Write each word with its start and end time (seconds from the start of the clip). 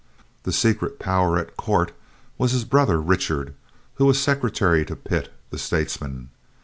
The 0.41 0.51
secret 0.51 0.97
"power 0.97 1.37
at 1.37 1.55
court" 1.55 1.91
was 2.39 2.53
his 2.53 2.65
brother 2.65 2.99
Richard, 2.99 3.53
who 3.97 4.05
was 4.07 4.17
a 4.17 4.21
secretary 4.21 4.83
to 4.83 4.95
Pitt, 4.95 5.31
the 5.51 5.59
statesman. 5.59 6.29